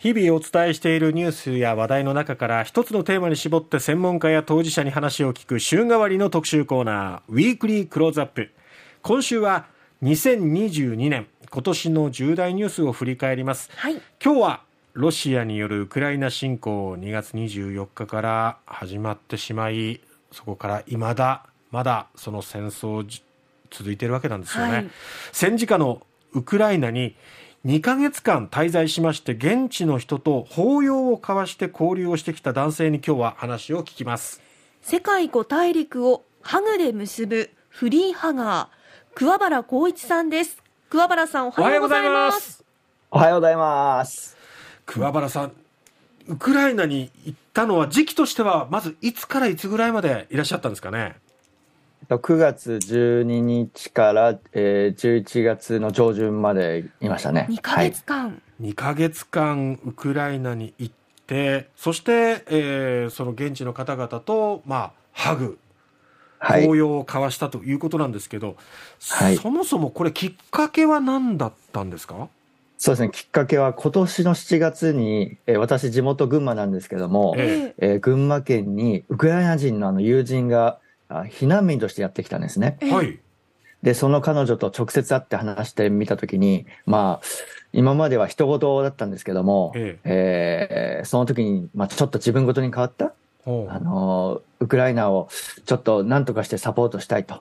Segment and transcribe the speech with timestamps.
[0.00, 8.50] 日々お伝えしているニュースや話題の中から一つのテーマに絞って専門家や当事者に話を聞く週替わりの特集コーナーウィークリークローズアップ
[9.02, 9.66] 今週は
[10.02, 14.62] 2022年今年の重大ニュースを振り返ります、はい、今日は
[14.94, 20.00] ロシアによるウクライナ侵攻2月24日から始まってしまい
[20.32, 23.06] そこからいまだまだその戦争
[23.70, 24.90] 続いているわけなんですよね、はい、
[25.32, 26.00] 戦時下の
[26.32, 27.16] ウクライナに
[27.66, 34.40] 2ヶ月間滞在しまして現地の人と抱擁を交わして交流をしてきた男性に今日は話を聞きます。
[34.80, 40.62] 世界5大陸をハグで結ぶフリーハガー桑原光一さんです。
[40.88, 42.64] 桑原さんおはようございます。
[43.10, 44.38] おはようございます。
[44.86, 45.52] 桑原さん
[46.28, 51.16] ウクライナに行ったのは時期としてはまずいつからいつぐらいまでいらっしゃったんですかね？
[52.08, 57.46] 9月12日から、えー、11月の上旬までいましたね。
[57.50, 60.94] 2ヶ月間、はい、2ヶ月間ウクライナに行っ
[61.26, 65.58] て、そして、えー、その現地の方々と、まあ、ハグ、
[66.40, 68.56] 抱擁を交わしたということなんですけど、
[69.10, 72.28] はい、そもそもこれきっかけは何だったんですか？
[72.78, 77.74] そうですね、きっかけは今年の7月に、えー、私地元群馬なんですけども、え。
[77.76, 80.78] えー、群馬県にウクライナ人のあの友人が
[81.10, 82.78] 避難民としてやってきたんですね。
[82.80, 83.18] はい。
[83.82, 87.26] で、その彼女と直接会って話してみたときに、まあ、
[87.72, 90.68] 今までは人事だったんですけども、ええ
[91.00, 93.12] えー、その時に、まあ、ちょっと自分ごとに変わった、
[93.46, 95.28] あの、ウクライナを
[95.64, 97.40] ちょっと何とかしてサポートしたいと、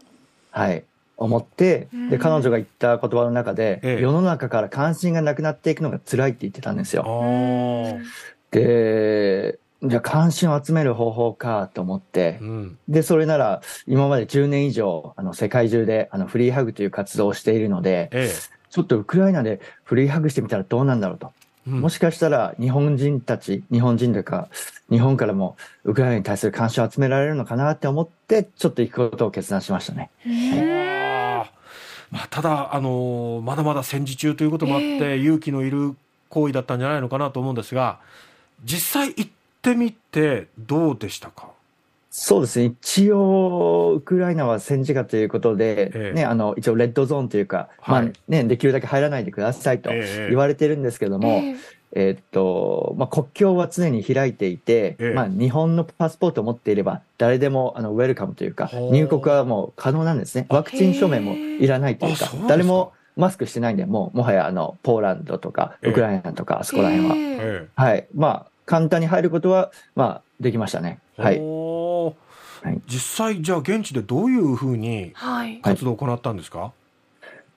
[0.51, 0.83] はい、
[1.17, 7.03] 思って、で、彼女が言った言葉の中で、ええ、世の中から関心がなくなっていくのが辛いって言ってたんですよ。
[8.51, 18.33] で、じゃあ関心を集める方法かと思って、うん、で、それなら今まで10年以上、あの、世界中であのフリーハグという活動をしているので、ええ、
[18.69, 21.31] ちょっとウクライナでフリーハグしてみたらどうなんだろうと。
[21.67, 24.49] うん、もしかしたら日本人たち、日本人というか、
[24.89, 25.55] 日本からも
[25.85, 30.09] ウクライナに対する関心を集められるのかなって思って、ちょっと行くことを決断しましたね。
[30.25, 31.49] は
[32.11, 35.95] い、まあ、ただ、あのまだまだ戦時中ということもあって、勇気のいる
[36.27, 37.99] 行為だったんじゃないのかなと思うんですが、
[38.65, 41.49] 実際行っってみてどうでしたか？
[42.11, 42.65] そうですね。
[42.65, 51.55] 一応、ウクライナは戦時下ということで、ええ、ね、あの、一応、レッドゾーンというか、はい、まあね、できるだけ入らないでくださいと言われてるんですけども、え
[51.93, 52.09] え。
[52.11, 60.47] ー、っと、まあ、国境は常に開いていて、まあ、日本のパスポートを持っていれば、誰でも、あの、ウェルカムというか、入国はもう可能なんですね。
[60.49, 67.65] ワクチン証明もいらないというか、誰もマスクしてないんで、もう、もはや、あの、ポーランドとか、ウクライナとか、あそこら辺は。
[67.75, 68.07] はい。
[68.15, 70.99] まあ、簡単に入ることは、まあ、できましたね。
[71.17, 71.39] はい。
[71.39, 75.11] はい、実際、じゃあ現地でどういうふうに
[75.63, 76.71] 活動を行ったんですか、はい、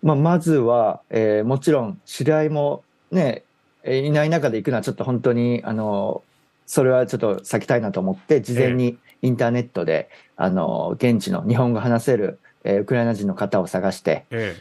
[0.07, 3.43] まあ、まずは、えー、もちろん、知り合いもね、
[3.85, 6.23] いない中で行くのはちょっと本当に、あの、
[6.65, 10.09] それはちょっと避けたいなと思って、事前にインターネットで、
[10.39, 14.57] えー、あの、現地の日本語話せる、えー、ウクライナ人の方を探して、え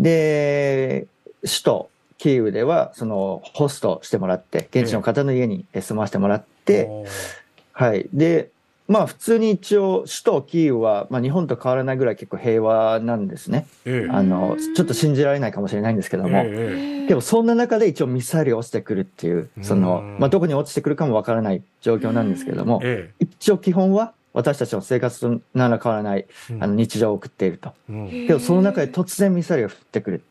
[0.00, 1.06] ー、で、
[1.42, 1.90] 首都
[2.22, 6.88] キーウでは、その、ホストしてもらって、現地の方の家に住まわせてもらって、
[7.72, 8.08] はい。
[8.12, 8.50] で、
[8.86, 13.66] まあ普通に一応、首都キーウは、まあ日本と変わらないぐらい結構平和なんですね。
[14.12, 16.44] あの、ちょっと信じられないかもしれないんですけども。
[17.08, 22.80] でもそんな中で一応ミサイルが落ちてくるっていう、その、まあどこに落ちてくるかもわからない状況なんですけども、
[23.18, 26.26] 一応基本は私たちの生活となら変わらない、
[26.60, 27.72] あの日常を送っていると。
[27.88, 30.22] けどその中で突然ミサイルが降ってくる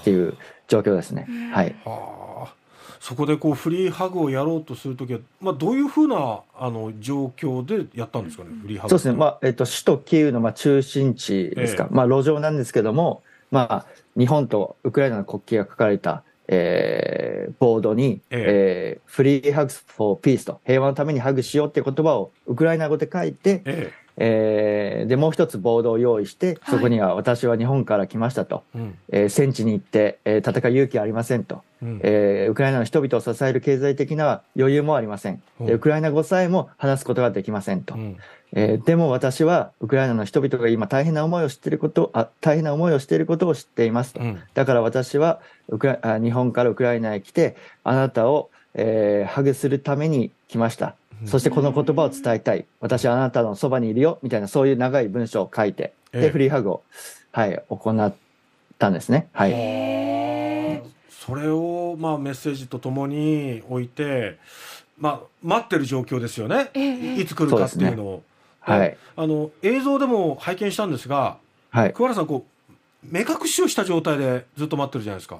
[0.00, 0.34] っていう、
[0.68, 1.26] 状況ですね。
[1.52, 1.74] はい。
[1.84, 2.54] はあ、
[3.00, 13.86] そこでこうフリーハグをやろうとするときは、まあ、どういうふうなあの状況でやったんですかね、フリーハグそうですね、まあえっと、首都キーウのまあ中心地ですか、えまあ、路上なんですけども、まあ、
[14.16, 19.00] 日本とウクライナの国旗が書かれた、えー、ボードに、ええ。
[19.06, 35.40] ー、フリーハグフォーピースと、平和のためにハグしようっていう言葉をウクライナ語で書いて、えええー、で、もう一つボードを用意して、そこには私は日本から来ましたと、はい、えー、戦地に行って、えー、戦う勇気ありませんと、うん、えー、ウクライナの人々を支える経済的な余裕もありません。
[35.60, 37.94] うん、ウクライナ語さえも話すことができませんと。
[37.94, 38.16] うん、
[38.52, 44.20] えー、でも私はウクライナの人々が今大変な思いを知っていること、あ大変な思いをしていることを知っていますと。
[44.20, 50.96] うん、だから私はウクラあ日本からウクライナへ来て、あなたを、えー、ハグするために来ました。
[51.26, 52.64] そしてこの言葉を伝えたい。
[52.80, 54.18] 私はあなたのそばにいるよ。
[54.22, 56.82] みたいなそういう長い文章を書いて、で、フリーハグを、
[57.32, 58.14] はい、行っ
[58.78, 59.28] たんですね。
[59.32, 59.52] はい。
[61.10, 64.38] それを、まあ、メッセージとともに置いて、
[64.96, 66.70] まあ、待ってる状況ですよね。
[67.18, 68.22] いつ来るかっていうのを。
[68.60, 68.96] はい。
[69.16, 71.38] あの、映像でも拝見したんですが、
[71.70, 71.92] はい。
[71.92, 72.72] 桑原さん、こう、
[73.02, 75.38] 目隠しをした状態でずっと待ってるじゃないですか。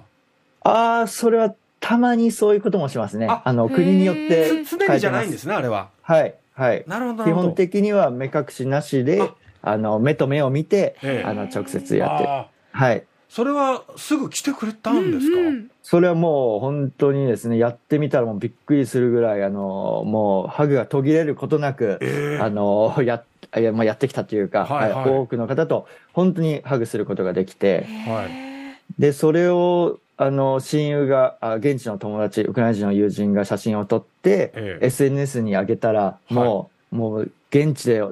[0.62, 3.26] ああ、それはたまにそういうこともしますね。
[3.28, 5.90] ああの、国によってつ常にじゃないんですね、あれは。
[6.02, 6.84] はい、はい。
[6.86, 7.48] なるほど、な基るほど。
[7.48, 11.28] 本的には目隠しなしであ、あの、目と目を見て、ええ。
[11.28, 12.26] あの、直接やって。
[12.72, 12.98] はい。
[12.98, 15.70] ーそれはすぐ来てくれたんですか、うんうん。
[15.82, 22.42] それはもう本当にですね、やってみたらもうびっくりするぐらい、あの、もうハグが途切れることなく、ええ。
[22.42, 23.22] あの、や、
[23.56, 25.10] いやまあ、やってきたというか、はいはい。
[25.10, 29.00] 多くの方と本当にハグすることができて、はい。
[29.00, 34.86] で、それを、あの、親友が、あ現地の友達、ウクライナ人の友人が写真を撮って、ええ。
[34.86, 38.02] SNS に上げたら、もう、もう、現地で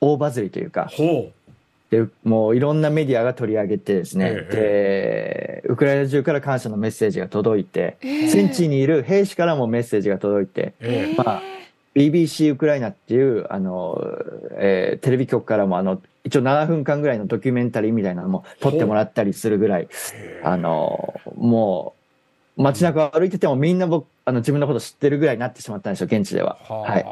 [0.00, 1.30] 大バズりというか、ほ
[1.90, 10.86] で、もういろんなメディアが取り上げてですね、えで、ウクライナ中から感謝のメッセージが届いて、えー戦地にいる兵士からもメッセージが届いて、う。
[10.86, 11.14] ええ。
[11.22, 11.42] まあ
[11.94, 14.02] BBC ウクライナっていう、あの、
[14.52, 19.88] えーテレビ局からも、あの、一応7分間ぐらいのドキュメンタリーみたいなのも撮ってもらったりするぐらい、
[20.44, 21.94] あの、も
[22.56, 26.58] う、街中を歩いててもみんな僕、あの、自分のこと知ってるぐらいになってしまったんですよ、現地では。
[26.68, 27.06] はい。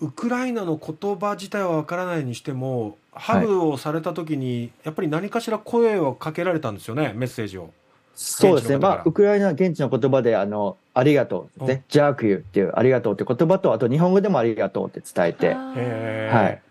[0.00, 7.70] ウクライナの言葉自体はわからないにしてもハグをされた時にやっぱり何かしら声をかけられたんですよねメッセージを
[8.14, 8.78] そうですね。
[8.78, 11.82] まあ、ウクライナ現地の言葉で、あの、ありがとうね。
[11.88, 16.62] ジャークユーっていう、ありがとうって言葉と、あと日本語でもありがとうって伝えて、はい。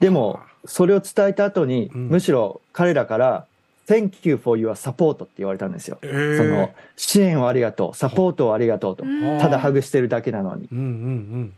[0.00, 2.08] でも、それを伝えた後に、うん。
[2.08, 3.46] むしろ彼らから、
[3.88, 5.98] Thank you for your support って言われたんですよ。
[6.02, 9.04] ええその、支援をありがとう、サポートをありがとうと。
[9.04, 9.38] うん。
[9.38, 10.68] ただハグしてるだけなのに。
[10.72, 11.52] うんうん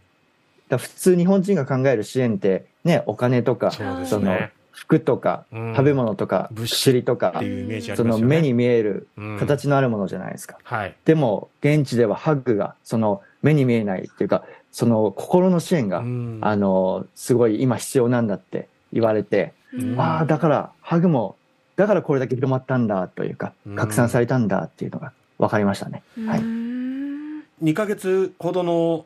[0.69, 5.73] だ普通日本人が考える支援って、ね、お金とかうん、そうですそのね、服とか、うん。
[5.75, 9.39] 食べ物とか、物資薬とかって、いうイメージありその目に見えるうん。
[9.39, 10.59] 形のあるものじゃないですか。
[10.63, 10.95] はい。
[11.05, 16.39] でも、現地ではハッグが、その目に見えないっていうか、その心の支援が、うん。
[16.43, 18.69] あの、すごい今必要なんだって
[19.01, 21.37] 言われて、うんああ、だから、ハグも、
[21.77, 26.03] だからこれだけ広まったんだというかうん、拡散されたんだっていうのが分かりましたね。
[26.27, 26.41] はい。
[26.41, 29.05] うん2ヶ月ほどの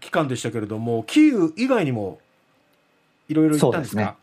[0.00, 2.20] 期間でしたけれどもキーウ以外にも
[3.28, 4.16] いろいろ行ったんですか？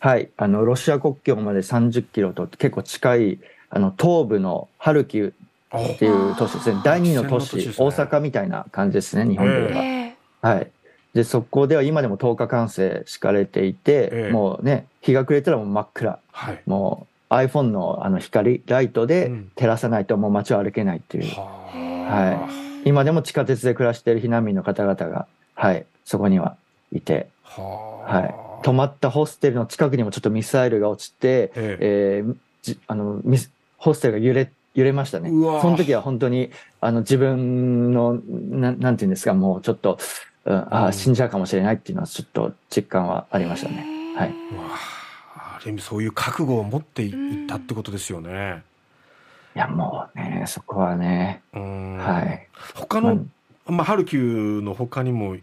[0.00, 0.30] はい。
[0.36, 3.38] あの、ロシア国境まで30キロと結構近い、
[3.70, 5.34] あの、東部のハルキウ
[5.72, 6.80] おっていう都市ですね。
[6.84, 9.82] 第二の都市、ね大阪みたいな感じですね、日本では。
[9.82, 10.70] えはい。
[11.14, 14.32] で、そこでは今でも10日間制敷かれていて、ええ。
[14.32, 16.18] もうね、日が暮れたらもう真っ暗。
[16.32, 16.62] はい。
[16.66, 19.50] もう iPhone のあの光、ライトでうん。
[19.54, 21.24] 照らさないともう街を歩けないっていう。
[21.34, 22.48] は
[22.84, 26.56] 今でも地下鉄で暮らしている避難民の方々が、はい、そこには
[26.92, 27.60] いて、あ。
[27.60, 28.34] ははい。
[28.64, 32.22] 泊まったホステルの近くにもちょっとミサイルが落ちて、ええ。
[32.26, 35.28] ーじあのミスホステルが揺れ揺れましたね。
[35.28, 36.50] その時は本当に
[36.80, 38.18] あの自分の
[38.50, 39.98] ななんていうんですかもうちょっと、
[40.44, 40.86] うん、あうん。
[40.86, 43.86] あ死んじゃうかもしれないっていうのはちょっと実感はありましたね。
[44.16, 44.34] はい。
[45.36, 48.62] ある意味そういう覚悟を持っていったってことですよね。
[49.56, 51.98] いやもうねそこはね、うん。
[51.98, 52.48] はい。
[52.74, 53.14] 他まあ。
[53.14, 53.26] の、
[53.66, 55.36] まあ、ハルキウの他にも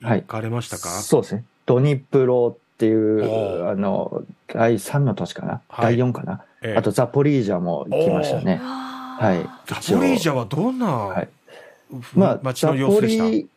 [0.00, 1.44] 行かれましたか、そうですね。
[1.66, 5.96] ドニプロっていおううあの第3の都市かな、はい。
[5.96, 6.76] 第4かな、ええ。
[6.76, 8.56] あとザポリージャも行きましたね。
[8.56, 8.84] は
[9.18, 9.48] はい。
[9.66, 11.28] ザポリージャはどんな、はい。
[12.14, 13.48] まあ、街の様子でした、リ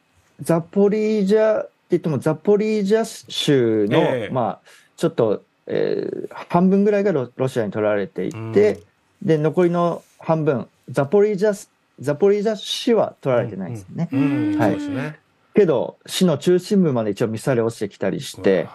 [0.42, 8.84] ザポリージャって言っても、ザポリージャ州の、ええまあ、ちょっと、えー半分ぐらいがロロシアに取られていて、うん
[9.24, 11.68] で、残りの半分、ザポリージャ、
[12.00, 14.10] ザポリージャ市は取られてないですね。
[14.12, 15.19] うんうんはいそうですね。
[15.56, 18.68] けど、市の中心部まで一応ミサイル落ちてきたりして、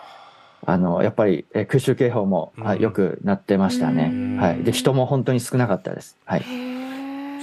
[0.66, 4.10] あの、やっぱり、えー空襲警報も、あうんよくなってましたね。
[4.12, 4.64] うんはい。
[4.64, 6.16] で、人も本当に少なかったです。
[6.24, 6.42] はい。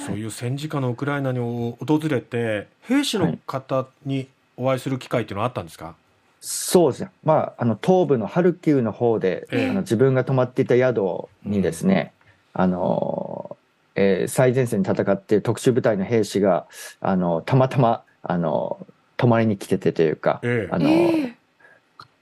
[0.06, 4.27] そういう戦時下のウクライナに訪れて兵士の方に
[4.58, 5.96] お会いする機会っていうのはあったんですか、
[6.41, 7.12] そうですね。
[7.24, 9.70] まあ、あの、東部のハルキウの方で、ええ。
[9.70, 12.13] あの自分が泊まっていた宿にですね、
[12.53, 13.58] あの、
[13.96, 16.68] えー最前線に戦っている特殊部隊の兵士が、
[17.01, 18.86] あの、たまたま、あの、
[19.18, 20.74] 泊まりに来ててというか、ええ。
[20.74, 20.89] あの、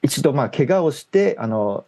[0.01, 1.86] 一度、まあ、怪我をして、あの、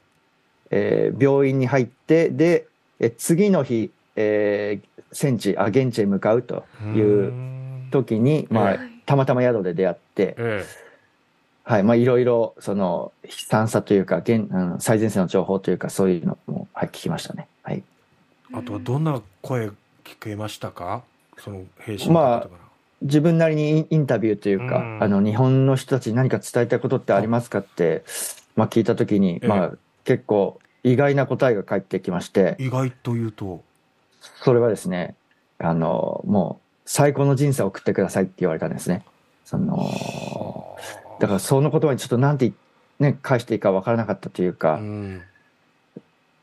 [0.71, 2.67] えー病院に入って、で、
[2.99, 7.33] え次の日、えー戦地、あ、現地へ向かうという
[7.89, 10.63] 時に、まあえ、たまたま宿で出会って、え
[11.63, 17.47] はい、まあいろいろ、その、悲惨さというか、現、うん、最前線の情報というか、そういうのも、はい、聞きましたね。
[17.63, 17.83] はい。
[18.53, 19.73] えあとはどんな声聞
[20.19, 21.01] けましたか？
[21.39, 22.51] その兵士の方々から、
[23.01, 25.03] 自分なりにインタビューというか、うん。
[25.03, 28.03] あの、日本の人たちに何か伝えたいことってありますかって、
[28.55, 29.47] まあ聞いたときに、ええ。
[29.47, 29.71] まあ
[30.03, 33.63] 結構意外な答えが返ってきまして、意外というと
[34.21, 35.15] それはですね、
[35.57, 39.03] あの、もう、最高の人生を送ってくださいって言われたんですね。
[39.45, 40.77] その、
[41.19, 42.51] だからその言葉にちょっとなんて、
[42.99, 45.21] ね、返していいかわからなかったというか、うん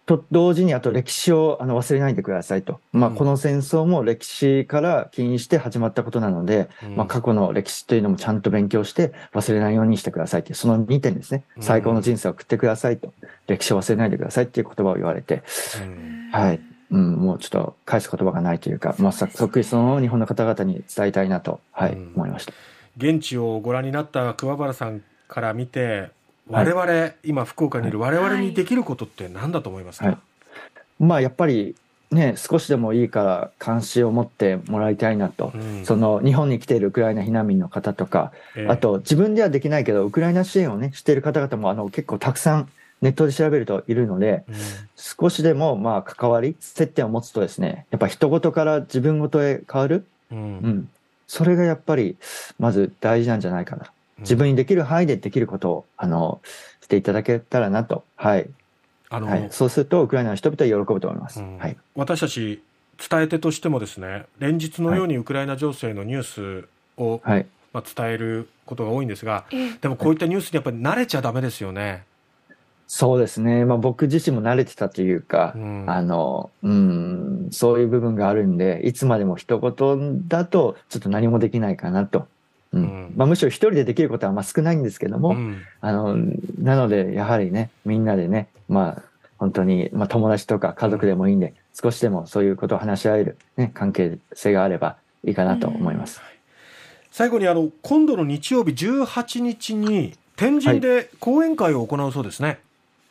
[0.06, 2.80] と同時にあと歴史をあの忘れないでくださいと。
[2.92, 11.42] まあ、この戦争も歴史から起因して始まったことなので、うん、まあ、過去の歴史というのもちゃんと勉強して忘れないようにしてくださいっていう、その2点ですね。
[11.60, 13.12] 最高の人生を送ってくださいと。
[13.48, 15.42] 歴史を忘れないでくださいっていう言葉を言われて、
[16.30, 16.60] はい。
[16.90, 22.52] うん、もうちょっと返す言葉がないというか、まあ、そっくりその日本の方々に伝えたいなと、はい、思いました。
[22.96, 26.10] 現地をご覧になった桑原さんから見て、
[26.48, 30.18] 我々、はい、今福岡にいる我々にできることって何だと思いますか、はい、
[31.00, 31.74] まあやっぱり
[32.10, 42.68] ね、少しでもいいから関心を持ってもらいたいなと、うん、その日本に来ているウクライナ避難民の方とか、えー、あと自分ではできないけど、ウクライナ支援をね、している方々もあの結構たくさん
[43.02, 44.54] ネットで調べるといるので、うん、
[44.96, 50.88] 少しでもまあ関わり、接点を持つとですね、やっぱ人事から自分事へ変わる、うん、うん、
[51.26, 52.16] それがやっぱり
[52.58, 53.90] まず大事なんじゃないかな。
[54.18, 56.40] 自分にできる範囲でできることを、あの、
[56.80, 58.02] していただけたらなと。
[58.16, 58.48] はい。
[59.10, 61.40] あの、はい、そうすると、ウクライナの人々は喜ぶと思います。
[61.40, 61.76] うん、はい。
[61.94, 62.62] 私たち、
[63.10, 66.22] 伝え手としてもですね、連日のようにウクライナ情勢のニュー
[66.64, 69.44] スを、はい、まあ、伝えることが多いんですが、
[69.82, 72.04] でもこういったニュースにやっぱり慣れちゃだめですよね。
[72.88, 73.64] そうですね。
[73.64, 82.28] まあ僕自身も慣れてたというか、うん、あの、うん、そういう部分があるんで、いつまでも一言だとちょっと何もできないかなと。
[82.72, 86.16] うん、まあ、むしろ一人でできることはまあ少ないんですけども、うん、あの
[86.58, 89.02] なのでやはりねみんなでねまあ
[89.38, 96.20] 本当に、まあ、友達とか家族でもいいんで、少しでもそういうことを話し合える、ね、関係性があればいいかなと思います。
[97.10, 102.48] 最後にあの今度の日曜日18日に天神で講演会を行うそうですね。
[102.48, 102.58] はい、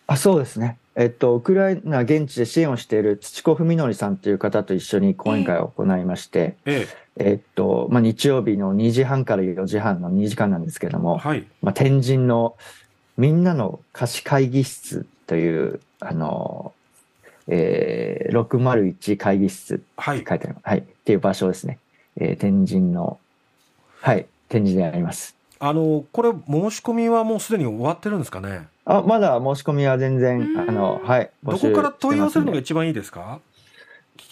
[0.08, 0.78] あそうですね。
[0.96, 7.06] えっと、ウクライナ現地で支援をしている土子文則さんという方と一緒に講演会を行いまして、ええ。
[7.18, 12.56] えっと、まあ、日曜日の2時半から4時半の2時間なんですけども、はい、まあ、天神の
[13.18, 16.74] みんなの貸し会議室という、あの、
[17.48, 21.80] えー、601会議室って書いてある、はい、はい、っていう場所ですね。
[22.18, 23.20] えー、天神の、
[24.02, 25.36] はい、天神であります。
[25.60, 28.68] あの、これ、申し込みはもうすでに終わってるんですかね？
[28.86, 31.30] あ、まだ申し込みは全然、あの、はい。
[31.44, 33.40] どこから問い合わせるのが一番いいですか？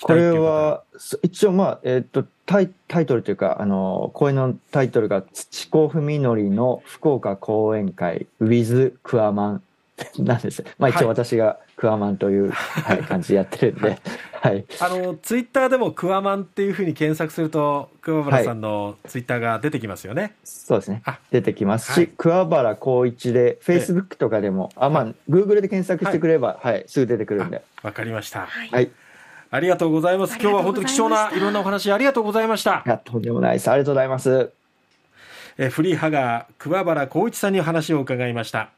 [0.02, 0.84] これは、
[1.22, 9.64] 一応まあ、えっ、とタイ、タイトルというか、あの、講演のタイトルが、土子文則の福岡講演会 with クワマン
[10.20, 10.64] なんです。
[10.78, 13.98] まあ一応私がクワマンという、 はい、感じでやってるんで、
[14.42, 14.66] はい。
[14.80, 20.22] あの、ツイッターでもクワマンっていうふうに検索すると、桑原さんのツイッターが出てきますよね。
[20.22, 21.04] はい、そうですね。
[21.32, 27.62] 出てきますし、はい、桑原光一で、フェイスブックとかでも、あ、まあ、グーグルで検索してくれば、はい、はい、すぐ出てくるんで。
[27.84, 28.48] わかりました。
[28.48, 28.92] はい。
[29.52, 30.38] ありがとうございます。
[30.42, 32.82] 今日は本当に貴重ないろんなお話ありがとうございました。
[32.86, 33.70] いや、とんでもないです。
[33.70, 34.52] ありがとうございます。
[35.60, 38.72] えフリーハガー、桑原光一さんに話を伺いました。